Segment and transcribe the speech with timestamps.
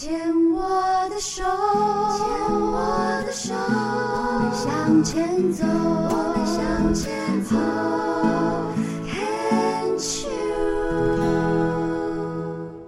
[0.00, 0.18] 牵
[0.54, 0.62] 我
[1.10, 2.24] 的手，牵
[2.58, 7.54] 我的手，我们向前走，我们向前走。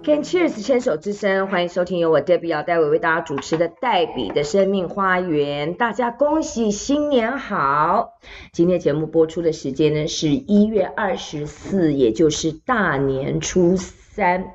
[0.03, 5.75] Can Cheers 牵手之声，欢迎收听由我 Debbie 姚戴伟为大家主持的黛比的生命花园。
[5.75, 8.13] 大家恭喜新年好！
[8.51, 14.45] 今天节目播出的时间呢是一月二十四，也就是大年初三。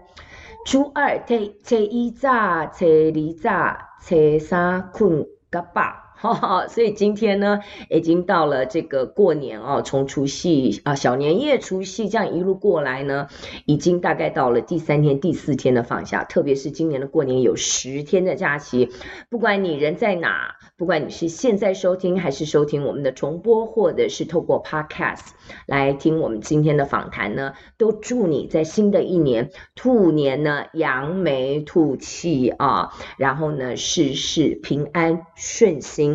[0.70, 6.07] 初二初初一早，初二早，初三困甲饱。
[6.20, 13.28] 哈哈，所以今天呢，已经到了这个过年哦，从除夕啊小年夜、除夕这样一路过来呢，
[13.66, 16.24] 已经大概到了第三天、第四天的放假。
[16.24, 18.90] 特别是今年的过年有十天的假期，
[19.30, 25.26] 不管你人在哪，不管你是现在收听还是收听我们的重播，或者是透过 Podcast
[25.66, 36.07] 来听我们今天的访谈呢，都祝你在新的一年兔年呢扬眉吐气啊，然后呢事事平安顺心。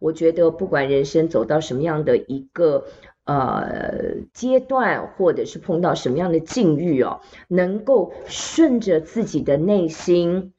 [0.00, 2.84] 我觉得不管人生走到什么样的一个
[3.24, 10.52] 呃阶段，或者是碰到什么样的境遇哦，能够顺着自己的内心，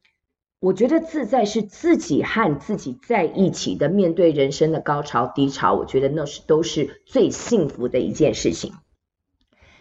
[0.59, 8.73] 我觉得自在是自己和自己在一起的，面对人生的高潮低潮，我觉得那是都是最幸福的一件事情。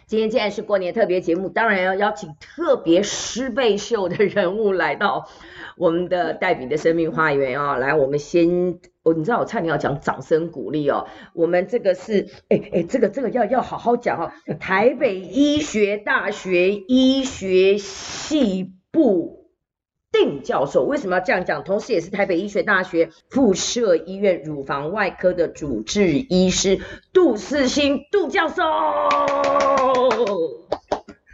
[0.09, 5.29] 今天既然是过年特别节目，当然要邀请特别师辈秀的人物来到
[5.77, 7.77] 我们的黛比的生命花园啊！
[7.77, 11.05] 来，我们先，哦，你知道我差点要讲掌声鼓励哦。
[11.35, 14.31] 我们这个是，哎哎，这个这个要要好好讲哦。
[14.59, 19.38] 台北医学大学医学系部。
[20.11, 21.63] 定教授为什么要这样讲？
[21.63, 26.79] 同时也是台北医学大学附设医院乳房外科的主治医师
[27.13, 28.63] 杜世新杜教授，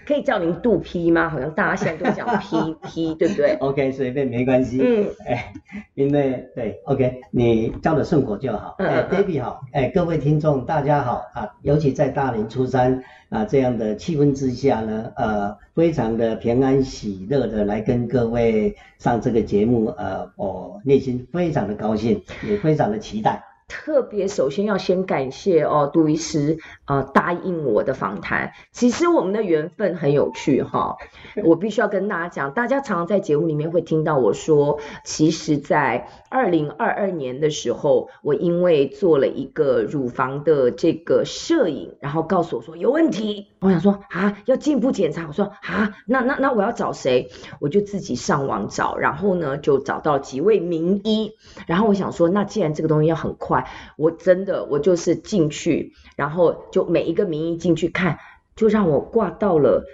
[0.06, 1.30] 可以叫您杜 P 吗？
[1.30, 4.80] 好像大家现在都讲 P P， 对不对？OK，随便没关系。
[4.82, 5.52] 嗯，哎，
[5.96, 8.76] 因为对，OK，你叫的顺口就好。
[8.78, 13.04] 嗯，哎，Debbie 好，哎，各位听众大家好啊，尤其在大年初三。
[13.30, 23.44] 啊，这样的气氛之下呢，呃，非常的平安喜乐的来跟各位上这个节目，呃，我内心非常的高兴，也非常的期待。
[23.68, 28.52] 特别首先要先感谢哦，杜医师、呃、答应我的访谈。
[28.72, 30.98] 其实我们的缘分很有趣哈，
[31.44, 47.30] 我必须要跟大家讲，大家常常在节目里面会听到我说，其实，在二零二二年的时候，我因为做了一个乳房的这个摄影，然后告诉我说有问题，我想说啊要进一步检查，我说啊那那那我要找谁？
[47.60, 51.34] 我就自己上网找，然后呢就找到几位名医，
[51.66, 53.55] 然后我想说那既然这个东西要很快。
[53.98, 58.20] 我真的，我就是进去，然后就每一个名医进去看，
[58.56, 59.86] 就让我挂到了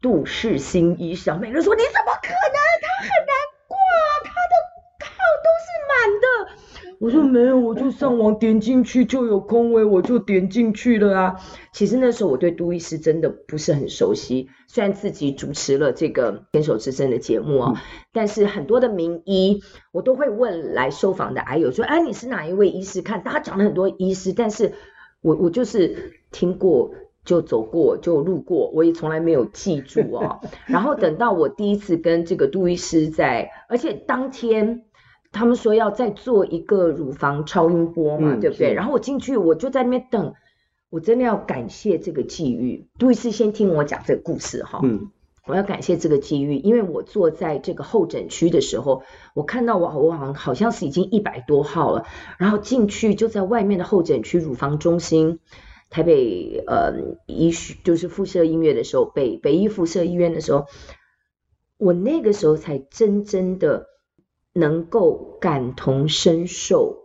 [0.00, 1.40] 杜世新医生。
[1.40, 2.28] 每个人说，你怎么可
[7.00, 11.36] 我说没有，我就上网点进去就有空位，我就点进去了啊。
[11.72, 17.82] 其实那时候我对杜医师真的不是很熟悉，虽然自己主持了这个牵手之声的节目啊，
[18.12, 23.00] 但是很多的名医我都会问来受访的癌友说，哎，你是哪一位医师？
[23.00, 24.72] 看大家讲了很多医师，但是
[25.20, 26.90] 我我就是听过
[27.24, 30.40] 就走过就路过，我也从来没有记住哦。
[30.66, 34.82] 然后等到我第一次跟这个杜医师在，而且当天。
[35.32, 38.72] 他们说要再做一个乳房超音波嘛，嗯、对不对？
[38.74, 40.34] 然后我进去，我就在那边等。
[40.90, 42.86] 我真的要感谢这个际遇。
[42.98, 44.80] 杜医师先听我讲这个故事哈。
[44.82, 45.10] 嗯。
[45.44, 49.02] 我要感谢这个机遇，因为我坐在这个候诊区的时候，
[49.32, 52.04] 我看到我我好像好像是已经一百多号了，
[52.38, 55.40] 然后进去就在外面的候诊区乳房中心，
[55.88, 60.66] 台北呃医学就是附设医院的时候，北北医附设医院的时候，
[61.78, 63.86] 我那个时候才真正的。
[64.58, 66.98] 能够感同身受，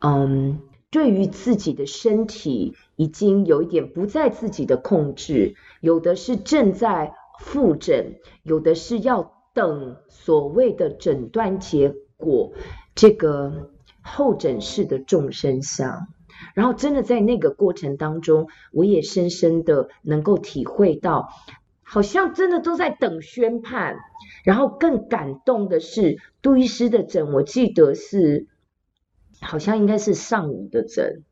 [0.00, 0.60] 嗯，
[0.90, 12.52] 对于自己的身体已经有一点不在自己的控制，有的是正在复诊，有的是要等所谓的诊断结果，
[12.94, 16.08] 这个候诊室的众生相，
[16.54, 21.28] 然后真的在那个过程当中，我也深深的能够体会到。
[21.84, 23.96] 好像真的都在等宣判，
[24.44, 28.46] 然后更感动的是杜医师的诊，我记得是
[29.40, 31.22] 好像应该是上午的诊，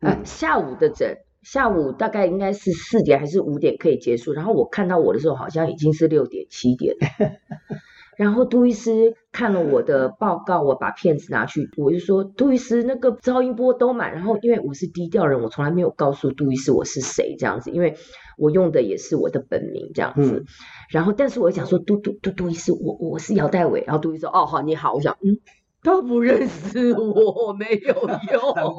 [0.00, 6.94] 呃，下午的诊，下午大概应该是四点还是五点可以结束，然后我看到我的时候好像已经是六点七点，
[8.20, 17.96] 然后杜医师看了我的报告，我把片子拿去，我就说杜医师那个超音波都满，然后因为我是低调人，我从来没有告诉杜医师我是谁这样子，因为。
[18.42, 20.38] 我用的也是我的本名这样子。
[20.38, 20.44] 嗯、
[20.88, 23.84] 然后，但是我想说，杜杜杜杜医师，我我是姚代伟。
[23.86, 24.94] 然后杜医师说，哦好，你好。
[24.94, 25.36] 我想，嗯，
[25.82, 28.76] 他不认识我，没有用，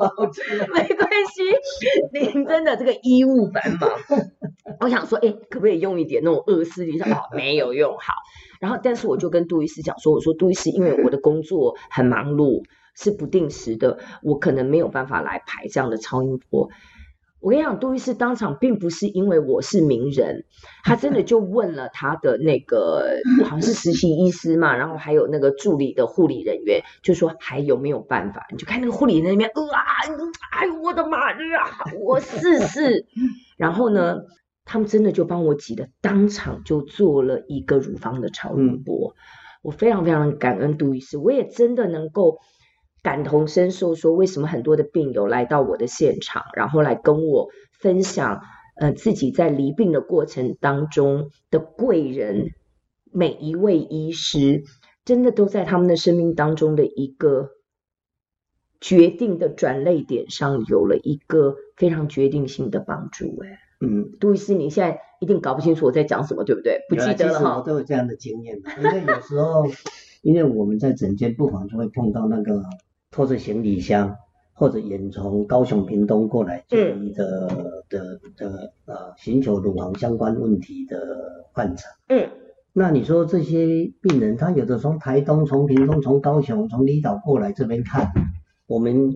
[0.74, 1.44] 没关系。
[2.14, 3.90] 您真的这个衣物繁忙，
[4.80, 6.98] 我想说，哎，可不可以用一点那种恶势力？
[6.98, 8.14] 说哦，没有用，好。
[8.60, 12.64] 然后，但是我就跟杜医师讲说，我说杜医师，因为我的工作很忙碌。
[12.94, 16.70] 是不定时的，我可能没有办法来排这样的超音波。
[17.42, 20.46] 我跟你讲，杜医师当场并不是因为我是名人，
[20.84, 28.46] 他真的就问了他的那个 好像是实习医师嘛，然后还有那个助理的护理人员，就说还有没有办法？
[28.52, 29.82] 你就看那个护理人员，呃啊，
[30.52, 31.68] 哎呦我的妈呀，
[32.00, 33.08] 我试试。
[33.58, 34.18] 然后呢，
[34.64, 39.16] 他们真的就帮我挤的，当场就做了一个乳房的超音波。
[39.64, 42.38] 我非常非常感恩杜医师，我也真的能够。
[43.04, 47.50] 感同身受，说为什么很多的病友来到我的现场，然后来跟我
[47.80, 48.42] 分享，
[48.76, 52.52] 呃，自己在离病的过程当中的贵人，
[53.12, 54.64] 每一位医师
[55.04, 57.50] 真的都在他们的生命当中的一个
[58.80, 63.26] 决定的转捩点上，有了一个非常决定性的帮助。
[63.44, 66.82] 哎，嗯，杜医师，你现在一定搞不清楚我在讲什么，对不对？
[66.88, 67.58] 不记得了哈。
[67.58, 69.66] 我都有这样的经验，因为有时候，
[70.22, 72.62] 因为我们在诊间不妨就会碰到那个。
[73.12, 74.16] 拖着行李箱，
[74.54, 81.84] 或者远从高雄屏东过来就医的、嗯、的的呃寻求乳房相关问题的患者。
[82.08, 82.30] 嗯，
[82.74, 88.12] 那你说这些病人，他有的从台东、从屏东、从高雄、从离岛过来这边看，
[88.66, 89.14] 我们。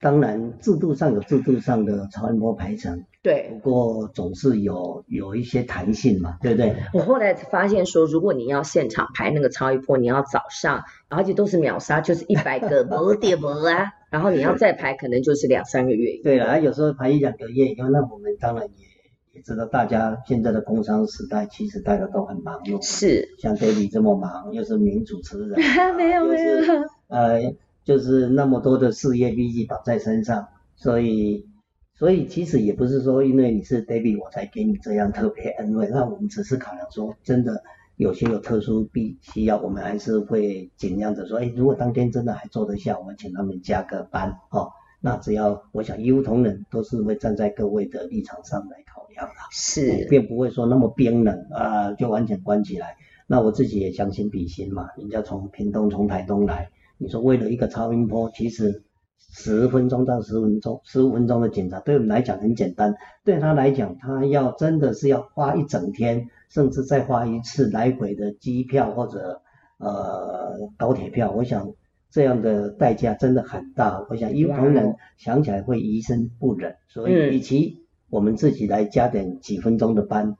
[0.00, 6.76] 当然，制度上有制度上的超音波排程，对，不过总是有有一些弹性嘛，对不对？
[6.94, 16.20] 我后来发现说，如果你要现场排那个超音波，你要早上，而且都是秒杀，就是一百个，没点没啊， 然后你要再排，可能就是两三个月。
[16.22, 18.86] 对了，有时候排一两个月，以后那我们当然也
[19.34, 25.58] 也知道，大家现在的工商时代，其实大家都很忙碌，是，像 Debbie 这么忙，又是名主持人，
[25.96, 27.54] 没有没有，呃。
[27.88, 30.46] 就是那么多的事业必须倒在身上，
[30.76, 31.46] 所以，
[31.94, 37.62] 所以其实也不是说因为你是 David 我才给你这样特别恩惠，那我们只是考量说，真的
[37.96, 44.68] 有些有特殊必需要，我们还是会尽量的说，哎，如果当天真的还做得下，我们请他们加个班，哦，
[45.00, 52.96] 那只要我想医护同仁都是会站在各位的立场上来考量的，是，并不会说那么冰冷啊，就完全关起来。
[53.26, 56.68] 那我自己也将心比心嘛，人家从屏东从台东来。
[56.98, 58.82] 你说为了一个超音波，其实
[59.18, 62.94] 十分钟到十分钟、十五分钟的检查，对我们来讲很简单。
[63.24, 69.42] 对他来讲，他要真的是要花一整天，甚至再花一次来回的机票或者
[69.78, 71.30] 呃高铁票。
[71.30, 71.72] 我想
[72.10, 74.04] 这样的代价真的很大。
[74.10, 76.74] 我想医护同仁想起来会于心不忍。
[76.88, 80.36] 所以，与其我们自己来加点几分钟的班，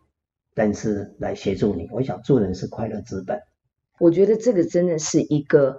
[0.54, 3.38] 但是来协助你，我想做人是快乐之本。
[4.00, 5.78] 我觉得这个真的是一个。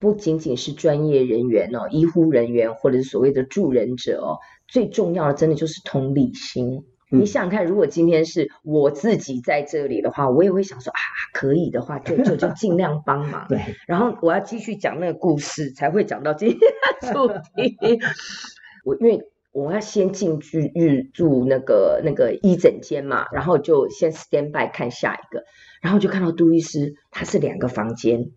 [0.00, 6.84] 不仅仅是专业人员哦，医护人员或者是所谓的助人者哦，最重要的真的就是同理心。
[7.10, 11.00] 嗯、你想想看，如果今天是我自己在这里的话，我也会想说啊，
[11.32, 13.46] 可以的话就就就尽量帮忙。
[13.50, 16.60] 对，然后我要继续讲那个故事，才会讲到今天
[17.00, 17.98] 的主题。
[18.84, 25.42] 我因为我要先进去入住那个那个一整间嘛，然后就先 stand by 看下一个，
[25.80, 28.30] 然后就看到杜医师，他是两个房间。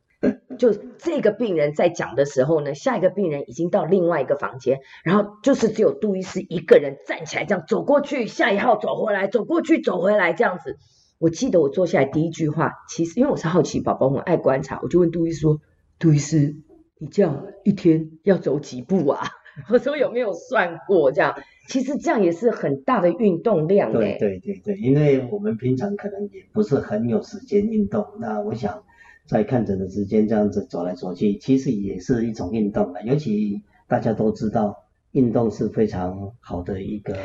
[0.57, 10.77] 就这个病人在讲的时候呢，下一个病人已经到另外一个房间，然后就是只有杜医师一个人站起来，这样走过去，下一号走回来，走过去，走回来这样子。
[11.19, 15.59] 我记得我坐下来第一句话，其实因为我是好奇宝宝，我爱观察，我就问杜医师说
[15.99, 16.55] ：“杜医师，
[16.97, 19.21] 你这样一天要走几步啊？”
[19.69, 21.11] 我说有没有算过？
[21.11, 21.35] 这样
[21.67, 23.91] 其实这样也是很大的运动量。
[23.91, 28.83] 对对对对，因为我们平常可能也不是很有时间运动，那我想。
[29.31, 32.93] 在看诊的时间这样子走来走去，其实也是一种运动。
[33.05, 34.83] 尤其大家都知道，
[35.13, 37.15] 运动是非常好的一个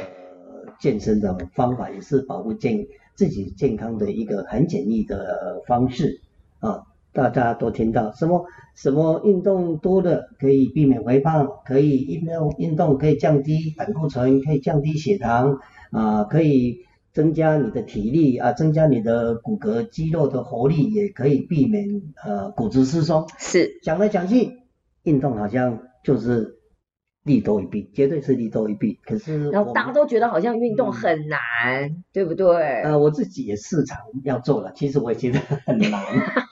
[0.79, 2.87] 健身的方法，也是保护健
[3.17, 6.21] 自己健康的一个很简易的方式
[6.61, 6.85] 啊。
[7.13, 8.45] 大家都听到什么
[8.77, 15.59] 什么运动多了可以避免肥胖，可以运动运动可以降低胆固醇，可以降低血糖
[15.91, 16.86] 啊，可以。
[17.17, 23.27] 增加你的体力啊，增加你的骨骼肌肉的活力，也可以避免呃骨质疏松。
[23.39, 24.59] 是讲来讲去，
[25.03, 26.59] 运动好像就是
[27.25, 29.01] 利多于弊，绝对是利多于弊。
[29.03, 31.41] 可是然后大家都觉得好像运动很难，
[31.89, 32.83] 嗯、对不对？
[32.83, 36.05] 呃，我自己也试常要做了，其实我也觉得很难，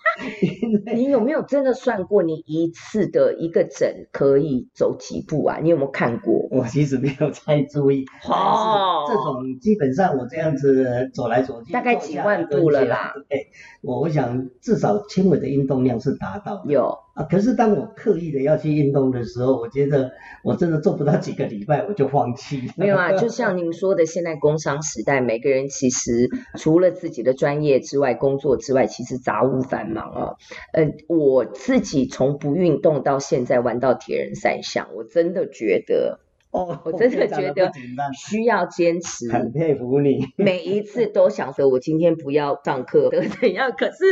[0.75, 5.59] 因 你有没有真的算过你一次的一个诊可以走几步啊？
[5.63, 6.49] 你有没有看过？
[6.51, 8.05] 我其实没有太注意。
[8.29, 13.15] 哦，这种基本上我这样子走来走去，大概几万步了啦。
[13.29, 13.49] 对，
[13.83, 16.73] 我我想至少轻微的运动量是达到的。
[16.73, 16.99] 有。
[17.15, 20.11] 啊，可是当我刻意的要去运动的时候，我觉得
[20.43, 22.69] 我真的做不到几个礼拜，我就放弃。
[22.77, 26.29] 没有啊， 就像您说的，现在工商时代，每个人其实
[26.59, 30.37] 除了自己的专业之外，工作之外，其实杂物繁忙哦。
[30.73, 36.19] 嗯、呃，我自己从不运动到现在玩到铁人三项，我真的觉得，
[36.51, 37.71] 哦，我真的觉得
[38.13, 39.31] 需要坚持。
[39.31, 44.05] 很佩服你，每一次都想着我今天不要上课或怎样，可是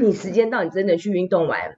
[0.00, 1.76] 你时间到，你真的去运动完。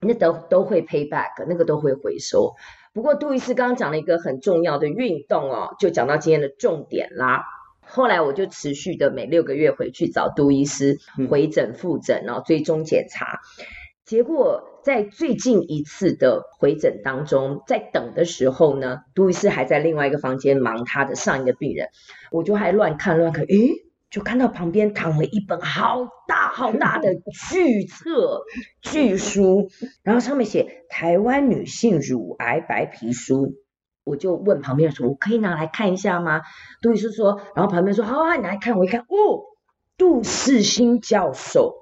[0.00, 2.54] 那都都会 pay back，那个都会回收。
[2.94, 7.44] 不过杜医师刚刚讲了一个很重要的运动哦，就讲到今天的重点啦。
[7.80, 10.98] 后来我就持续的每六个月回去找杜医师
[11.30, 13.40] 回诊复诊，然后追踪检查。
[14.04, 21.88] 结果在最近一次的回诊当中，在等的时候呢，杜医师还在另外一个房间忙他的上一个病人，
[22.30, 23.70] 我就还乱看乱看，诶
[24.10, 27.14] 就看到旁边躺了一本好大好大的
[27.50, 28.42] 巨册
[28.80, 29.68] 巨书，
[30.02, 33.46] 然后上面写《台湾女性乳癌白皮书》，
[34.04, 36.40] 我就问旁边人说：“我可以拿来看一下吗？”
[36.80, 39.44] 杜医师说，然后旁边说：“好啊，你拿来看。”我一看，哦，
[39.98, 41.74] 杜世新教授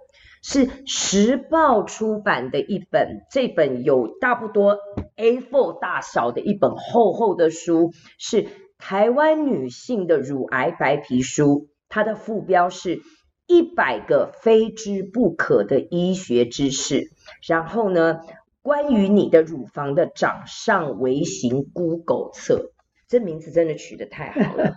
[0.43, 4.79] 是时报出版的一本，这本有差不多
[5.17, 11.69] A4 大小的一本厚厚的书，是台湾女性的乳癌白皮书。
[11.89, 13.01] 它的副标是
[13.47, 17.11] 一百个非知不可的医学知识，
[17.47, 18.21] 然后呢，
[18.61, 22.73] 关于你的乳房的掌上微型 Google 册，
[23.07, 24.75] 这名字真的取得太好了。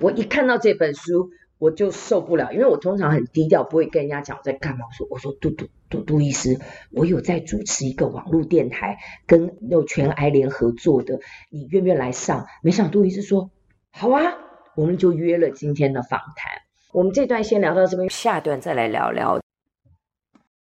[0.00, 4.84] 我一看到这本书，我就受不了，因为我通常很低调，不会跟人家讲我在干嘛。
[4.84, 6.60] 我说，我说杜杜杜杜医师，
[6.92, 12.46] 我有在主持一个网络电台，跟有全癌联合作的，你愿不愿来上？
[12.62, 13.50] 没想到杜医师说
[13.90, 14.45] 好啊。
[14.76, 16.52] 我们就约了今天的访谈。
[16.92, 19.40] 我们这段先聊到这边，下段再来聊聊